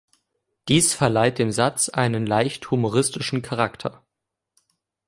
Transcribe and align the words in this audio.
Dies 0.67 0.95
verleiht 0.95 1.37
dem 1.37 1.51
Satz 1.51 1.87
einen 1.89 2.25
leicht 2.25 2.71
humoristischen 2.71 3.43
Charakter. 3.43 4.01